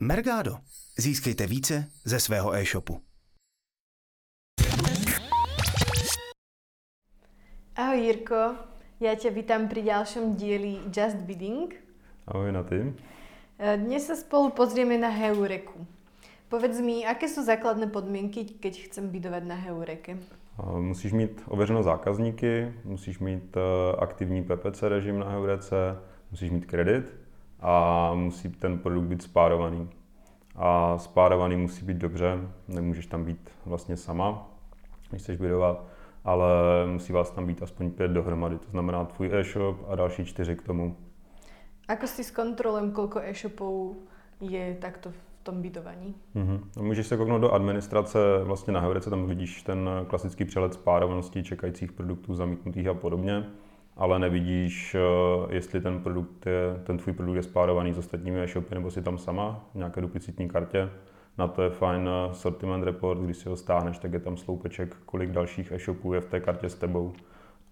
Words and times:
Mergado. 0.00 0.56
Získejte 0.98 1.46
více 1.46 1.84
ze 2.04 2.20
svého 2.20 2.54
e-shopu. 2.54 3.00
Ahoj 7.76 8.00
Jirko, 8.04 8.60
ja 9.00 9.16
ťa 9.16 9.32
vítam 9.32 9.72
pri 9.72 9.88
ďalšom 9.88 10.36
dieli 10.36 10.84
Just 10.92 11.24
Bidding. 11.24 11.72
Ahoj 12.28 12.52
na 12.52 12.60
ty. 12.68 12.92
Dnes 13.56 14.04
sa 14.04 14.20
spolu 14.20 14.52
pozrieme 14.52 15.00
na 15.00 15.08
Heureku. 15.08 15.88
Povedz 16.52 16.76
mi, 16.84 17.00
aké 17.08 17.24
sú 17.24 17.40
základné 17.40 17.88
podmienky, 17.88 18.60
keď 18.60 18.92
chcem 18.92 19.08
bidovať 19.08 19.48
na 19.48 19.56
Heureke? 19.56 20.20
Musíš 20.60 21.12
mít 21.12 21.40
ověřeno 21.48 21.82
zákazníky, 21.82 22.72
musíš 22.84 23.18
mít 23.18 23.56
eh, 23.56 23.60
aktivní 23.98 24.44
PPC 24.44 24.82
režim 24.82 25.18
na 25.18 25.28
Heurece, 25.28 25.76
musíš 26.30 26.50
mít 26.50 26.66
kredit 26.66 27.25
a 27.60 28.10
musí 28.14 28.48
ten 28.48 28.78
produkt 28.78 29.04
být 29.04 29.22
spárovaný. 29.22 29.88
A 30.56 30.98
spárovaný 30.98 31.56
musí 31.56 31.84
být 31.84 31.96
dobře, 31.96 32.38
nemůžeš 32.68 33.06
tam 33.06 33.24
být 33.24 33.50
vlastně 33.66 33.96
sama, 33.96 34.48
když 35.10 35.22
chceš 35.22 35.36
bidovat, 35.36 35.84
ale 36.24 36.46
musí 36.86 37.12
vás 37.12 37.30
tam 37.30 37.46
být 37.46 37.62
aspoň 37.62 37.90
pět 37.90 38.10
dohromady, 38.10 38.58
to 38.58 38.70
znamená 38.70 39.04
tvůj 39.04 39.30
e-shop 39.32 39.76
a 39.88 39.94
další 39.94 40.24
čtyři 40.24 40.56
k 40.56 40.62
tomu. 40.62 40.96
Ako 41.86 42.10
si 42.10 42.26
zkontrolujem, 42.26 42.90
koľko 42.90 43.22
e-shopov 43.22 43.94
je 44.42 44.74
takto 44.82 45.14
v 45.14 45.20
tom 45.46 45.62
bydovaní? 45.62 46.18
Mm-hmm. 46.34 46.82
Můžeš 46.82 47.06
se 47.06 47.16
kouknout 47.16 47.40
do 47.40 47.52
administrace, 47.54 48.18
vlastně 48.42 48.72
na 48.72 48.80
Heurece, 48.80 49.10
tam 49.10 49.26
vidíš 49.26 49.62
ten 49.62 49.90
klasický 50.06 50.44
přehled 50.44 50.74
spárovanosti 50.74 51.42
čekajících 51.42 51.92
produktů, 51.92 52.34
zamítnutých 52.34 52.86
a 52.86 52.94
podobně, 52.94 53.46
ale 53.96 54.18
nevidíš, 54.18 54.94
eh, 54.94 55.54
jestli 55.54 55.80
ten 55.80 56.00
produkt 56.00 56.46
je, 56.46 56.80
ten 56.84 56.98
tvůj 56.98 57.14
produkt 57.14 57.36
je 57.36 57.42
spárovaný 57.42 57.92
s 57.92 57.98
ostatními 57.98 58.40
e-shopy, 58.40 58.74
nebo 58.74 58.90
si 58.90 59.02
tam 59.02 59.18
sama 59.18 59.64
v 59.74 59.78
nějaké 59.78 60.00
duplicitní 60.00 60.48
kartě. 60.48 60.90
Na 61.38 61.48
to 61.48 61.62
je 61.62 61.70
fajn 61.70 62.08
eh, 62.08 62.34
sortiment 62.34 62.84
report, 62.84 63.20
když 63.20 63.36
si 63.36 63.48
ho 63.48 63.56
stáhneš, 63.56 63.98
tak 63.98 64.12
je 64.12 64.20
tam 64.20 64.36
sloupeček, 64.36 64.96
kolik 65.06 65.30
dalších 65.30 65.72
e-shopů 65.72 66.12
je 66.12 66.20
v 66.20 66.26
té 66.26 66.40
kartě 66.40 66.68
s 66.68 66.74
tebou. 66.74 67.12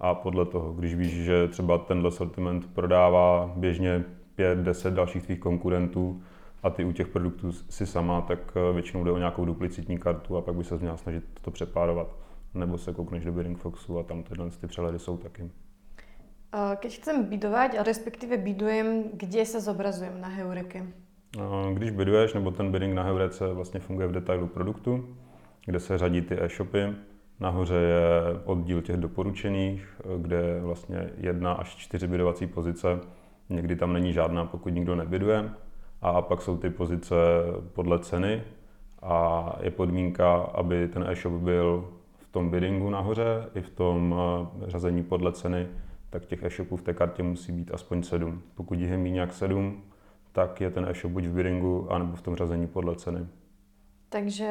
A 0.01 0.15
podle 0.15 0.47
toho, 0.47 0.73
když 0.73 0.95
víš, 0.95 1.13
že 1.13 1.49
třeba 1.49 1.79
tenhle 1.79 2.11
sortiment 2.11 2.75
prodává 2.75 3.53
běžně 3.57 4.05
5-10 4.39 4.91
dalších 4.91 5.23
tvých 5.23 5.41
konkurentů, 5.41 6.23
a 6.65 6.71
ty 6.71 6.85
u 6.85 6.93
těch 6.93 7.09
produktů 7.09 7.53
si 7.53 7.87
sama, 7.87 8.21
tak 8.21 8.39
eh, 8.57 8.73
většinou 8.73 9.05
jde 9.05 9.11
o 9.11 9.19
nějakou 9.19 9.45
duplicitní 9.45 9.99
kartu 9.99 10.37
a 10.37 10.43
pak 10.43 10.55
by 10.55 10.65
se 10.65 10.79
měla 10.79 10.97
snažit 10.97 11.25
to 11.43 11.51
přepárovat. 11.51 12.17
Nebo 12.55 12.79
se 12.79 12.93
koukneš 12.93 13.25
do 13.25 13.33
Bidding 13.33 13.59
Foxu 13.59 13.99
a 13.99 14.03
tam 14.03 14.23
tyhle 14.23 14.51
ty 14.51 14.67
přehledy 14.67 14.99
jsou 14.99 15.17
taky. 15.17 15.51
Keď 16.55 16.93
chcem 16.97 17.25
bidovať, 17.25 17.83
respektíve 17.83 18.37
bidujem, 18.37 19.05
kde 19.13 19.47
se 19.47 19.61
zobrazujem 19.61 20.21
na 20.21 20.29
Heureke? 20.29 20.87
Když 21.75 21.91
biduješ, 21.91 22.35
nebo 22.35 22.51
ten 22.51 22.73
bidding 22.73 22.95
na 22.95 23.03
Heurece 23.03 23.53
vlastně 23.53 23.81
funguje 23.81 24.09
v 24.09 24.13
detailu 24.13 24.47
produktu, 24.47 25.17
kde 25.67 25.81
se 25.81 25.99
řadí 25.99 26.23
ty 26.23 26.43
e-shopy. 26.43 26.95
Nahoře 27.41 27.75
je 27.75 28.11
oddíl 28.45 28.83
těch 28.83 28.97
doporučených, 28.97 30.01
kde 30.19 30.37
je 30.37 30.61
vlastně 30.61 31.11
jedna 31.17 31.53
až 31.53 31.77
čtyři 31.77 32.07
bidovací 32.07 32.47
pozice. 32.47 33.01
Někdy 33.49 33.77
tam 33.77 33.93
není 33.93 34.13
žádná, 34.13 34.45
pokud 34.45 34.69
nikdo 34.69 34.95
nebiduje 34.95 35.51
a 36.03 36.23
pak 36.23 36.43
jsou 36.43 36.57
ty 36.57 36.71
pozice 36.71 37.15
podle 37.73 37.99
ceny 37.99 38.43
a 39.03 39.57
je 39.61 39.71
podmínka, 39.71 40.35
aby 40.35 40.89
ten 40.89 41.05
e-shop 41.09 41.33
byl 41.33 41.89
v 42.17 42.33
tom 42.33 42.51
biddingu 42.51 42.91
nahoře 42.91 43.49
i 43.55 43.61
v 43.61 43.71
tom 43.71 44.15
eh, 44.17 44.71
řazení 44.71 45.03
podle 45.03 45.33
ceny, 45.33 45.69
tak 46.15 46.27
těch 46.27 46.43
e-shopů 46.43 46.77
v 46.77 46.83
té 46.83 46.95
kartě 46.95 47.23
musí 47.23 47.53
být 47.53 47.71
aspoň 47.75 48.03
sedm. 48.03 48.43
Pokud 48.55 48.79
jich 48.79 48.91
je 48.91 48.99
méně 48.99 49.21
jak 49.21 49.33
sedm, 49.33 49.83
tak 50.33 50.61
je 50.61 50.71
ten 50.71 50.87
e-shop 50.89 51.13
buď 51.13 51.25
v 51.25 51.35
biddingu, 51.35 51.93
anebo 51.93 52.17
v 52.17 52.23
tom 52.23 52.37
řazení 52.37 52.67
podle 52.67 52.97
ceny. 52.97 53.27
Takže 54.09 54.51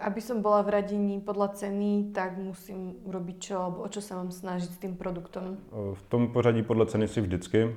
aby 0.00 0.20
som 0.20 0.40
bola 0.40 0.64
v 0.64 0.68
radení 0.68 1.20
podľa 1.20 1.48
ceny, 1.52 2.16
tak 2.16 2.40
musím 2.40 2.96
urobiť 3.04 3.36
čo, 3.44 3.60
alebo 3.60 3.84
o 3.84 3.88
čo 3.92 4.00
sa 4.00 4.16
mám 4.16 4.32
snažiť 4.32 4.72
s 4.72 4.80
tým 4.80 4.96
produktom? 4.96 5.60
V 5.94 6.02
tom 6.08 6.32
pořadí 6.32 6.62
podle 6.64 6.86
ceny 6.86 7.08
si 7.08 7.20
vždycky, 7.20 7.76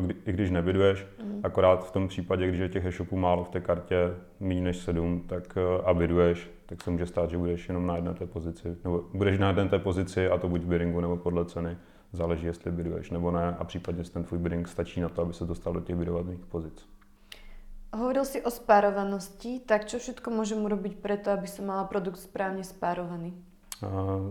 kdy, 0.00 0.14
i 0.24 0.32
když 0.32 0.50
nebyduješ, 0.50 1.06
mm. 1.20 1.40
akorát 1.42 1.84
v 1.84 1.90
tom 1.90 2.08
případě, 2.08 2.48
když 2.48 2.60
je 2.60 2.68
těch 2.68 2.84
e-shopů 2.84 3.16
málo 3.16 3.44
v 3.44 3.48
té 3.48 3.60
kartě, 3.60 4.16
méně 4.40 4.62
než 4.62 4.76
sedm, 4.76 5.20
tak 5.28 5.52
eh, 5.56 5.84
a 5.84 5.94
byduješ, 5.94 6.50
tak 6.66 6.82
se 6.82 6.90
může 6.90 7.06
stát, 7.06 7.30
že 7.30 7.38
budeš 7.38 7.68
jenom 7.68 7.86
na 7.86 7.96
jedné 7.96 8.14
té 8.14 8.26
pozici. 8.26 8.76
Nebo 8.84 9.04
budeš 9.14 9.38
na 9.38 9.48
jedné 9.48 9.68
té 9.68 9.78
pozici 9.78 10.28
a 10.28 10.38
to 10.38 10.48
buď 10.48 10.60
v 10.60 10.66
biddingu 10.66 11.00
nebo 11.00 11.16
podle 11.16 11.44
ceny. 11.44 11.76
Záleží, 12.14 12.46
jestli 12.46 12.70
byduješ 12.70 13.10
nebo 13.10 13.30
ne 13.30 13.56
a 13.58 13.64
případně 13.64 14.04
ten 14.04 14.24
tvůj 14.24 14.38
bidding 14.38 14.68
stačí 14.68 15.00
na 15.00 15.08
to, 15.08 15.22
aby 15.22 15.32
se 15.32 15.44
dostal 15.44 15.72
do 15.72 15.80
těch 15.80 15.96
bydovaných 15.96 16.46
pozic. 16.46 16.86
Hovoril 17.92 18.24
si 18.24 18.42
o 18.42 18.50
spárovanosti, 18.50 19.60
tak 19.66 19.86
čo 19.86 20.02
všetko 20.02 20.34
môžem 20.34 20.58
urobiť 20.58 20.98
preto, 20.98 21.30
aby 21.30 21.46
som 21.46 21.70
mala 21.70 21.84
produkt 21.86 22.18
správně 22.18 22.64
spárovaný? 22.64 23.34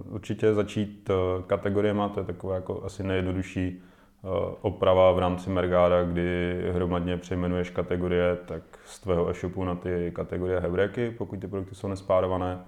Určitě 0.10 0.54
začít 0.54 1.10
uh, 1.10 1.44
kategoriema, 1.44 2.10
to 2.10 2.20
je 2.20 2.26
takové 2.26 2.56
jako 2.56 2.84
asi 2.84 3.04
nejjednodušší 3.04 3.82
Eh, 4.26 4.56
oprava 4.62 5.12
v 5.12 5.20
rámci 5.20 5.50
Mergáda, 5.50 6.04
kdy 6.04 6.62
hromadně 6.72 7.18
přejmenuješ 7.18 7.70
kategorie, 7.70 8.38
tak 8.46 8.64
z 8.86 9.00
tvého 9.00 9.30
e-shopu 9.30 9.64
na 9.64 9.76
ty 9.76 10.12
kategorie 10.16 10.60
heureky, 10.60 11.12
pokud 11.18 11.40
ty 11.40 11.48
produkty 11.48 11.76
jsou 11.76 11.88
nespárované, 11.88 12.60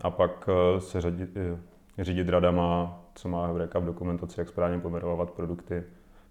a 0.00 0.10
pak 0.10 0.48
eh, 0.48 0.80
se 0.80 1.00
řadit, 1.00 1.30
eh, 1.36 1.58
řídit 1.98 2.28
radama, 2.28 3.00
co 3.14 3.28
má 3.28 3.46
heureka 3.46 3.78
v 3.78 3.84
dokumentaci, 3.84 4.40
jak 4.40 4.48
správně 4.48 4.78
pomerovat 4.78 5.30
produkty, 5.30 5.84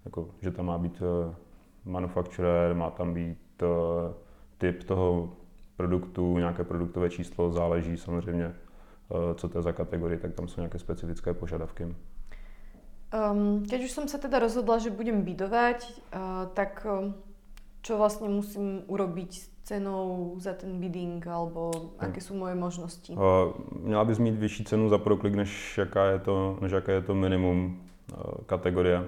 jako, 0.05 0.29
že 0.41 0.51
tam 0.51 0.66
má 0.66 0.77
být 0.77 1.01
manufacturer, 1.85 2.73
má 2.75 2.89
tam 2.89 3.13
být 3.13 3.63
typ 4.57 4.83
toho 4.83 5.33
produktu, 5.77 6.38
nějaké 6.38 6.63
produktové 6.63 7.09
číslo, 7.09 7.51
záleží 7.51 7.97
samozřejmě, 7.97 8.53
co 9.35 9.49
to 9.49 9.57
je 9.57 9.61
za 9.61 9.72
kategorii, 9.72 10.19
tak 10.19 10.33
tam 10.33 10.47
jsou 10.47 10.61
nějaké 10.61 10.79
specifické 10.79 11.33
požadavky. 11.33 11.95
Um, 13.11 13.67
keď 13.67 13.79
už 13.83 13.91
som 13.91 14.05
sa 14.07 14.16
teda 14.23 14.39
rozhodla, 14.39 14.79
že 14.79 14.88
budem 14.88 15.28
bydovať, 15.28 15.83
uh, 15.83 16.47
tak 16.55 16.88
um, 16.88 17.11
čo 17.81 17.97
vlastne 17.97 18.30
musím 18.30 18.86
urobiť 18.88 19.31
s 19.34 19.50
cenou 19.64 20.36
za 20.38 20.53
ten 20.53 20.78
bidding, 20.80 21.22
alebo 21.28 21.94
aké 21.97 22.22
sú 22.22 22.38
moje 22.38 22.56
možnosti? 22.56 23.14
Uh, 23.14 23.53
měla 23.81 24.06
bys 24.06 24.19
mít 24.19 24.36
vyšší 24.36 24.64
cenu 24.66 24.90
za 24.90 24.97
proklik, 24.97 25.36
než 25.36 25.78
jaká 25.78 26.06
je 26.06 26.20
to, 26.20 26.58
než 26.62 26.72
jaké 26.72 26.91
je 26.91 27.02
to 27.02 27.16
minimum 27.16 27.81
uh, 28.12 28.44
kategorie. 28.46 29.03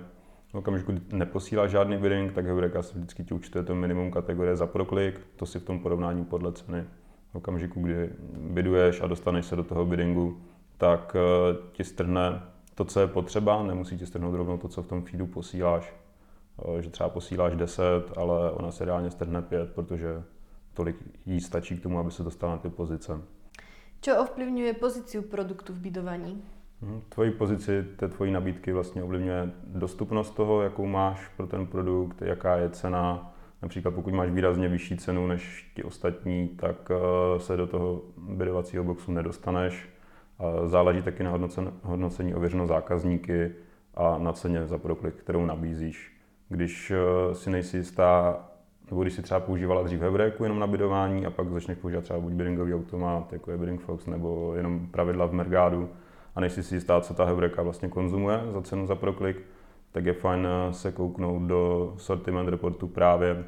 V 0.54 0.56
okamžiku, 0.56 0.92
kdy 0.92 1.02
neposíláš 1.18 1.72
žádný 1.72 1.98
bidding, 1.98 2.34
tak 2.34 2.46
Heureka 2.46 2.84
si 2.84 2.98
vždycky 2.98 3.24
ti 3.24 3.34
účtuje 3.34 3.64
to 3.64 3.76
minimum 3.76 4.12
kategorie 4.12 4.56
za 4.56 4.68
proklik, 4.68 5.20
to 5.36 5.46
si 5.46 5.60
v 5.60 5.64
tom 5.64 5.80
porovnání 5.80 6.26
podle 6.26 6.52
ceny. 6.52 6.86
V 7.32 7.36
okamžiku, 7.36 7.82
kdy 7.82 8.10
biduješ 8.38 9.02
a 9.02 9.08
dostaneš 9.08 9.46
se 9.46 9.56
do 9.56 9.64
toho 9.64 9.86
biddingu, 9.86 10.38
tak 10.78 11.16
uh, 11.16 11.58
ti 11.72 11.84
strhne 11.84 12.42
to, 12.76 12.86
co 12.86 13.00
je 13.00 13.08
potřeba, 13.08 13.64
nemusí 13.64 13.98
ti 13.98 14.06
strhnout 14.06 14.36
rovnou 14.36 14.58
to, 14.58 14.68
co 14.68 14.84
v 14.84 14.88
tom 14.88 15.02
feedu 15.02 15.28
posíláš. 15.28 15.94
Že 16.80 16.90
třeba 16.90 17.10
posíláš 17.10 17.56
10, 17.56 17.84
ale 18.18 18.52
ona 18.52 18.72
se 18.72 18.86
reálně 18.86 19.12
strhne 19.12 19.42
5, 19.42 19.74
protože 19.74 20.24
tolik 20.74 20.96
jí 21.26 21.42
stačí 21.42 21.78
k 21.78 21.84
tomu, 21.84 22.00
aby 22.00 22.12
se 22.12 22.24
dostala 22.24 22.54
na 22.54 22.60
ty 22.60 22.70
pozice. 22.70 23.22
Co 24.02 24.22
ovplyvňuje 24.22 24.74
pozici 24.74 25.22
produktu 25.22 25.74
v 25.74 25.80
bydování? 25.80 26.44
Mhm, 26.82 27.02
tvoji 27.10 27.32
pozici, 27.32 27.84
té 27.96 28.08
tvojí 28.08 28.32
nabídky 28.32 28.74
vlastně 28.74 29.04
ovlivňuje 29.04 29.52
dostupnost 29.66 30.32
toho, 30.32 30.62
jakou 30.62 30.86
máš 30.86 31.28
pro 31.38 31.48
ten 31.48 31.68
produkt, 31.68 32.22
jaká 32.22 32.56
je 32.56 32.70
cena. 32.70 33.34
Například 33.62 33.92
pokud 33.92 34.14
máš 34.14 34.30
výrazně 34.30 34.68
vyšší 34.68 34.98
cenu 34.98 35.28
než 35.28 35.72
ti 35.76 35.84
ostatní, 35.84 36.48
tak 36.48 36.92
eh, 36.92 37.40
se 37.40 37.58
do 37.58 37.68
toho 37.68 38.02
bydovacího 38.18 38.84
boxu 38.84 39.12
nedostaneš 39.12 39.94
Záleží 40.66 41.02
taky 41.02 41.24
na 41.24 41.40
hodnocení 41.84 42.36
ověřeno 42.36 42.68
zákazníky 42.68 43.56
a 43.96 44.18
na 44.18 44.34
ceně 44.34 44.68
za 44.68 44.78
proklik, 44.78 45.16
kterou 45.16 45.46
nabízíš. 45.46 46.14
Když 46.54 46.92
eh, 46.92 47.36
si 47.36 47.50
nejsi 47.50 47.78
jistá, 47.78 48.40
nebo 48.90 49.02
když 49.02 49.14
si 49.14 49.22
třeba 49.22 49.40
používala 49.40 49.84
dřív 49.84 50.02
Hevreku 50.02 50.44
jenom 50.44 50.60
na 50.60 50.68
bydování 50.68 51.26
a 51.26 51.30
pak 51.30 51.50
začneš 51.50 51.78
používat 51.78 52.04
třeba 52.04 52.20
buď 52.20 52.34
biddingový 52.34 52.74
automat, 52.74 53.34
jako 53.34 53.52
je 53.52 53.58
Bidding 53.58 53.82
Fox, 53.82 54.06
nebo 54.06 54.54
jenom 54.56 54.88
pravidla 54.88 55.26
v 55.26 55.34
Mergádu 55.34 55.90
a 56.36 56.40
nejsi 56.40 56.64
si 56.64 56.76
jistá, 56.76 57.02
co 57.02 57.14
ta 57.14 57.26
Hevreka 57.26 57.62
vlastně 57.62 57.90
konzumuje 57.90 58.42
za 58.52 58.62
cenu 58.62 58.88
za 58.88 58.96
proklik, 58.96 59.42
tak 59.92 60.06
je 60.06 60.14
fajn 60.14 60.48
eh, 60.48 60.74
se 60.74 60.92
kouknout 60.92 61.42
do 61.42 61.94
sortiment 61.98 62.50
reportu 62.50 62.88
právě, 62.88 63.44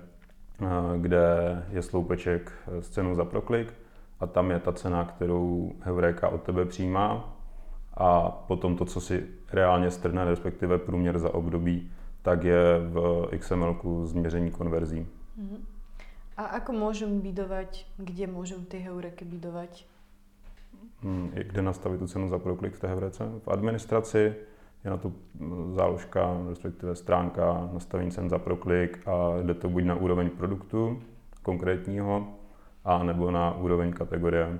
eh, 0.61 0.65
kde 0.97 1.25
je 1.71 1.81
sloupeček 1.81 2.51
s 2.79 2.89
cenou 2.89 3.15
za 3.15 3.25
proklik 3.25 3.73
a 4.19 4.27
tam 4.27 4.51
je 4.51 4.59
ta 4.59 4.71
cena, 4.71 5.05
kterou 5.05 5.71
Heureka 5.79 6.29
od 6.29 6.41
tebe 6.41 6.65
přijímá 6.65 7.35
a 7.97 8.29
potom 8.29 8.77
to, 8.77 8.85
co 8.85 9.01
si 9.01 9.27
reálně 9.53 9.91
strhne, 9.91 10.25
respektive 10.25 10.77
průměr 10.77 11.19
za 11.19 11.33
období, 11.33 11.91
tak 12.25 12.43
je 12.43 12.79
v 12.79 13.27
XML 13.37 13.77
změření 14.03 14.51
konverzí. 14.51 15.07
Uh-huh. 15.37 15.61
A 16.37 16.57
ako 16.57 16.73
môžem 16.73 17.21
bidovať, 17.21 17.85
kde 18.01 18.25
môžem 18.25 18.65
ty 18.65 18.81
heureky 18.81 19.21
bidovať? 19.21 19.85
Hmm, 21.05 21.29
kde 21.31 21.61
nastavit 21.61 22.01
tu 22.01 22.07
cenu 22.07 22.25
za 22.29 22.41
proklik 22.41 22.73
v 22.73 22.79
té 22.79 22.87
heurece? 22.87 23.23
V 23.45 23.47
administraci 23.47 24.33
je 24.83 24.89
na 24.89 24.97
to 24.97 25.13
záložka, 25.71 26.37
respektive 26.49 26.95
stránka 26.95 27.69
nastavení 27.73 28.11
cen 28.11 28.29
za 28.29 28.39
proklik 28.39 29.07
a 29.07 29.41
jde 29.43 29.53
to 29.53 29.69
buď 29.69 29.83
na 29.83 29.95
úroveň 29.95 30.29
produktu, 30.29 31.01
konkrétního 31.41 32.27
a 32.85 33.03
nebo 33.03 33.31
na 33.31 33.57
úroveň 33.57 33.93
kategorie. 33.93 34.59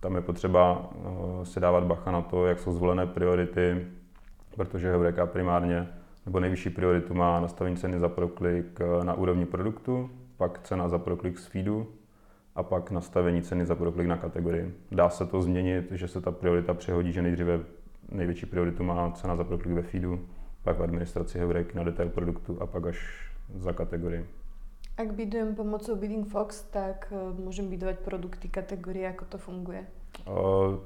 Tam 0.00 0.14
je 0.14 0.20
potřeba 0.20 0.90
eh, 0.90 1.46
si 1.46 1.60
dávat 1.60 1.84
bacha 1.84 2.10
na 2.10 2.22
to, 2.22 2.46
jak 2.46 2.58
jsou 2.58 2.72
zvolené 2.72 3.06
priority, 3.06 3.86
protože 4.56 4.90
Heureka 4.90 5.26
primárně 5.26 5.88
nebo 6.26 6.40
nejvyšší 6.40 6.70
prioritu 6.70 7.14
má 7.14 7.40
nastavení 7.40 7.76
ceny 7.76 7.98
za 7.98 8.08
proklik 8.08 8.80
eh, 8.80 9.04
na 9.04 9.14
úrovni 9.14 9.46
produktu, 9.46 10.10
pak 10.36 10.58
cena 10.62 10.88
za 10.88 10.98
proklik 10.98 11.38
z 11.38 11.46
feedu 11.46 11.86
a 12.54 12.62
pak 12.62 12.90
nastavení 12.90 13.42
ceny 13.42 13.66
za 13.66 13.74
proklik 13.74 14.06
na 14.06 14.16
kategorii. 14.16 14.74
Dá 14.92 15.10
se 15.10 15.26
to 15.26 15.42
změnit, 15.42 15.92
že 15.92 16.08
se 16.08 16.20
ta 16.20 16.30
priorita 16.30 16.74
přehodí, 16.74 17.12
že 17.12 17.22
nejdříve 17.22 17.60
největší 18.12 18.46
prioritu 18.46 18.84
má 18.84 19.10
cena 19.10 19.36
za 19.36 19.44
proklik 19.44 19.74
ve 19.74 19.82
feedu, 19.82 20.20
pak 20.62 20.78
v 20.78 20.82
administraci 20.82 21.38
Heurek 21.38 21.74
na 21.74 21.84
detail 21.84 22.08
produktu 22.08 22.62
a 22.62 22.66
pak 22.66 22.86
až 22.86 23.30
za 23.54 23.72
kategorii. 23.72 24.26
Ak 24.96 25.12
bidujem 25.12 25.54
pomocou 25.54 25.96
Bidding 25.96 26.28
Fox, 26.28 26.62
tak 26.62 27.12
eh, 27.12 27.42
můžem 27.42 27.68
bidovat 27.68 27.98
produkty, 27.98 28.48
kategorie, 28.48 29.04
jako 29.04 29.24
to 29.24 29.38
funguje? 29.38 29.86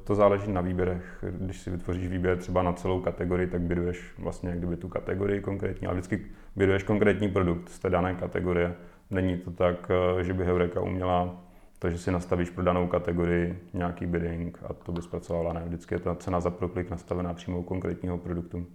To 0.04 0.14
záleží 0.14 0.52
na 0.52 0.60
výběrech. 0.60 1.24
Když 1.30 1.60
si 1.60 1.70
vytvoříš 1.70 2.08
výběr 2.08 2.38
třeba 2.38 2.62
na 2.62 2.72
celou 2.72 3.00
kategorii, 3.00 3.46
tak 3.46 3.60
byduješ 3.60 4.14
vlastně 4.18 4.56
kdyby 4.56 4.76
tu 4.76 4.88
kategorii 4.88 5.40
konkrétní, 5.40 5.86
ale 5.86 5.96
vždycky 5.96 6.26
byduješ 6.56 6.82
konkrétní 6.82 7.28
produkt 7.28 7.68
z 7.68 7.78
té 7.78 7.90
dané 7.90 8.14
kategorie. 8.14 8.74
Není 9.10 9.38
to 9.38 9.50
tak, 9.50 9.90
eh, 10.18 10.24
že 10.24 10.34
by 10.34 10.44
Heureka 10.44 10.80
uměla 10.80 11.36
to, 11.78 11.90
že 11.90 11.98
si 11.98 12.12
nastavíš 12.12 12.50
pro 12.50 12.64
danou 12.64 12.86
kategorii 12.86 13.58
nějaký 13.72 14.06
bidding 14.06 14.58
a 14.68 14.72
to 14.72 14.92
by 14.92 15.02
zpracovala. 15.02 15.52
Ne, 15.52 15.62
vždycky 15.64 15.94
je 15.94 15.98
ta 15.98 16.14
cena 16.14 16.40
za 16.40 16.50
proklik 16.50 16.90
nastavená 16.90 17.34
přímo 17.34 17.58
u 17.58 17.62
konkrétního 17.62 18.18
produktu. 18.18 18.66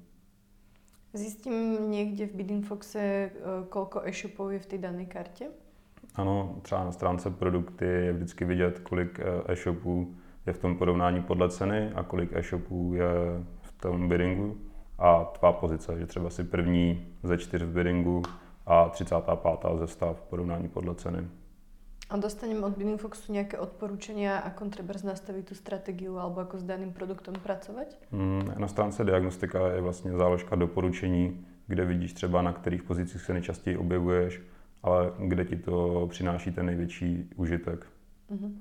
Zjistím 1.14 1.92
někde 1.92 2.28
v 2.28 2.34
Bidding 2.34 2.66
Foxe, 2.66 3.00
eh, 3.00 3.32
kolko 3.70 4.02
e-shopů 4.04 4.50
je 4.50 4.60
v 4.60 4.66
té 4.66 4.78
dané 4.78 5.06
kartě? 5.06 5.46
Ano, 6.16 6.56
třeba 6.62 6.84
na 6.84 6.92
stránce 6.92 7.30
produkty 7.30 7.86
je 7.86 8.14
vždycky 8.14 8.46
vidět, 8.46 8.80
kolik 8.80 9.20
eh, 9.20 9.52
e-shopů 9.52 10.16
je 10.46 10.54
v 10.54 10.60
tom 10.60 10.78
porovnání 10.78 11.22
podle 11.22 11.50
ceny 11.50 11.92
a 11.96 12.04
kolik 12.04 12.34
e-shopů 12.34 12.94
je 12.94 13.44
v 13.62 13.72
tom 13.82 14.10
biddingu 14.10 14.58
a 14.98 15.24
tvá 15.24 15.54
pozice, 15.54 16.00
že 16.00 16.06
třeba 16.06 16.30
si 16.30 16.44
první 16.44 17.08
ze 17.24 17.38
čtyř 17.38 17.62
v 17.62 17.74
biddingu 17.74 18.24
a 18.66 18.90
35. 18.90 19.40
ze 19.76 19.88
stav 19.88 20.20
v 20.20 20.22
porovnání 20.22 20.68
podle 20.68 20.96
ceny. 20.96 21.28
A 22.10 22.18
dostanem 22.18 22.64
od 22.64 22.78
Bidding 22.78 23.02
Foxu 23.02 23.34
nějaké 23.34 23.58
odporučenia, 23.58 24.38
ako 24.38 24.70
třeba 24.70 24.94
nastavit 25.04 25.46
tu 25.46 25.56
strategii 25.56 26.08
alebo 26.08 26.42
ako 26.42 26.60
s 26.60 26.64
daným 26.64 26.94
produktem 26.94 27.34
pracovat? 27.34 27.88
Mm, 28.12 28.54
na 28.58 28.68
stránce 28.68 29.04
diagnostika 29.04 29.68
je 29.68 29.82
vlastně 29.82 30.12
záložka 30.12 30.56
doporučení, 30.56 31.46
kde 31.68 31.86
vidíš 31.86 32.14
třeba 32.14 32.42
na 32.42 32.54
kterých 32.54 32.84
pozicích 32.84 33.22
se 33.22 33.34
nejčastěji 33.34 33.78
objevuješ, 33.78 34.42
ale 34.84 35.12
kde 35.20 35.46
ti 35.46 35.56
to 35.56 36.08
přináší 36.10 36.52
ten 36.52 36.66
největší 36.66 37.30
užitek. 37.36 37.88
Mm-hmm. 38.32 38.52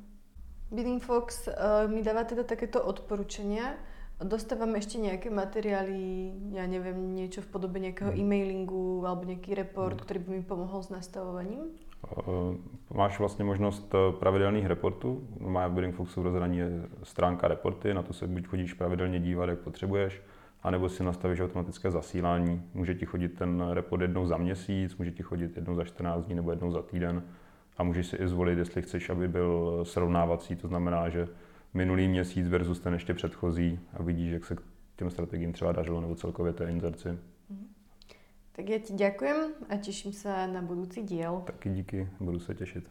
Bidding 0.74 1.02
Fox 1.02 1.46
uh, 1.46 1.86
mi 1.86 2.02
dáva 2.02 2.26
teda 2.26 2.42
takéto 2.42 2.82
odporúčania. 2.82 3.78
Dostávam 4.18 4.74
ešte 4.74 4.98
nejaké 4.98 5.30
materiály, 5.30 6.30
ja 6.54 6.66
neviem, 6.66 7.14
niečo 7.14 7.42
v 7.42 7.50
podobe 7.50 7.78
nejakého 7.78 8.10
hmm. 8.10 8.18
e-mailingu 8.18 9.06
alebo 9.06 9.26
nejaký 9.26 9.54
report, 9.54 9.98
hmm. 9.98 10.02
ktorý 10.02 10.18
by 10.26 10.30
mi 10.34 10.42
pomohol 10.42 10.82
s 10.82 10.90
nastavovaním? 10.90 11.70
Uh, 12.04 12.56
máš 12.94 13.18
vlastně 13.18 13.44
možnost 13.44 13.94
eh, 13.94 14.12
pravidelných 14.18 14.66
reportů. 14.66 15.28
Má 15.40 15.68
v 15.68 15.72
Bidding 15.72 15.94
Foxu 15.94 16.22
rozhraní 16.22 16.58
je 16.58 16.68
stránka 17.02 17.48
reporty, 17.48 17.94
na 17.94 18.02
to 18.02 18.12
se 18.12 18.26
buď 18.26 18.46
chodíš 18.46 18.72
pravidelně 18.72 19.20
dívat, 19.20 19.48
jak 19.48 19.58
potřebuješ, 19.58 20.22
anebo 20.62 20.88
si 20.88 21.04
nastavíš 21.04 21.40
automatické 21.40 21.90
zasílání. 21.90 22.62
Může 22.74 22.94
ti 22.94 23.06
chodit 23.06 23.28
ten 23.28 23.70
report 23.70 24.02
jednou 24.02 24.26
za 24.26 24.36
měsíc, 24.36 24.96
může 24.96 25.10
ti 25.10 25.22
chodit 25.22 25.56
jednou 25.56 25.74
za 25.74 25.84
14 25.84 26.24
dní 26.24 26.34
nebo 26.34 26.50
jednou 26.50 26.70
za 26.70 26.82
týden 26.82 27.22
a 27.76 27.82
můžeš 27.82 28.06
si 28.06 28.16
i 28.16 28.28
zvolit, 28.28 28.58
jestli 28.58 28.82
chceš, 28.82 29.10
aby 29.10 29.28
byl 29.28 29.80
srovnávací, 29.84 30.56
to 30.56 30.68
znamená, 30.68 31.08
že 31.08 31.28
minulý 31.74 32.08
měsíc 32.08 32.48
versus 32.48 32.80
ten 32.80 32.92
ještě 32.92 33.14
předchozí 33.14 33.80
a 33.92 34.02
vidíš, 34.02 34.32
jak 34.32 34.44
se 34.44 34.56
k 34.56 34.60
těm 34.96 35.10
strategiím 35.10 35.52
třeba 35.52 35.72
dařilo 35.72 36.00
nebo 36.00 36.14
celkově 36.14 36.52
té 36.52 36.70
inzerci. 36.70 37.08
Mhm. 37.50 37.66
Tak 38.52 38.68
já 38.68 38.78
ti 38.78 38.92
děkujem 38.92 39.50
a 39.68 39.76
těším 39.76 40.12
se 40.12 40.46
na 40.46 40.62
budoucí 40.62 41.02
díl. 41.02 41.42
Taky 41.46 41.70
díky, 41.70 42.08
budu 42.20 42.40
se 42.40 42.54
těšit. 42.54 42.90